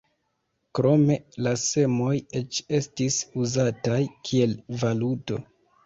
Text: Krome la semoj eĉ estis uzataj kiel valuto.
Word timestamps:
Krome 0.79 1.17
la 1.49 1.53
semoj 1.65 2.17
eĉ 2.41 2.63
estis 2.81 3.21
uzataj 3.45 4.03
kiel 4.31 4.61
valuto. 4.85 5.45